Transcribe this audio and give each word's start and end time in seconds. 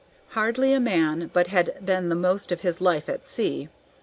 Hardly 0.29 0.73
a 0.73 0.79
man 0.79 1.29
but 1.31 1.45
had 1.45 1.77
been 1.85 2.09
the 2.09 2.15
most 2.15 2.51
of 2.51 2.61
his 2.61 2.81
life 2.81 3.07
at 3.07 3.23
sea. 3.23 3.69